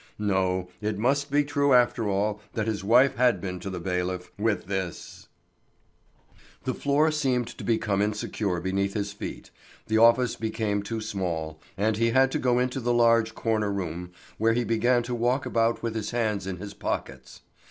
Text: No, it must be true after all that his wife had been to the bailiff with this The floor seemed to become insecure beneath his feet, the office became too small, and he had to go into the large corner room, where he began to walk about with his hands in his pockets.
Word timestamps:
No, 0.17 0.67
it 0.81 0.97
must 0.97 1.29
be 1.29 1.43
true 1.43 1.75
after 1.75 2.09
all 2.09 2.41
that 2.53 2.65
his 2.65 2.83
wife 2.83 3.17
had 3.17 3.39
been 3.39 3.59
to 3.59 3.69
the 3.69 3.79
bailiff 3.79 4.31
with 4.35 4.65
this 4.65 5.27
The 6.63 6.73
floor 6.73 7.11
seemed 7.11 7.47
to 7.49 7.63
become 7.63 8.01
insecure 8.01 8.59
beneath 8.61 8.95
his 8.95 9.13
feet, 9.13 9.51
the 9.85 9.99
office 9.99 10.35
became 10.35 10.81
too 10.81 11.01
small, 11.01 11.59
and 11.77 11.97
he 11.97 12.09
had 12.09 12.31
to 12.31 12.39
go 12.39 12.57
into 12.57 12.79
the 12.79 12.95
large 12.95 13.35
corner 13.35 13.71
room, 13.71 14.11
where 14.39 14.53
he 14.53 14.63
began 14.63 15.03
to 15.03 15.13
walk 15.13 15.45
about 15.45 15.83
with 15.83 15.93
his 15.93 16.09
hands 16.09 16.47
in 16.47 16.57
his 16.57 16.73
pockets. 16.73 17.41